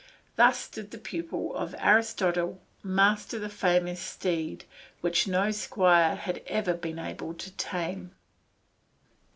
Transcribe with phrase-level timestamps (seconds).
[0.35, 4.65] Thus did the pupil of Aristotle master the famous steed
[5.01, 8.09] which no squire had ever been able to tame.